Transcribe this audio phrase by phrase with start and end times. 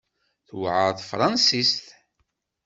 [0.47, 1.85] Tewɛer tefransist?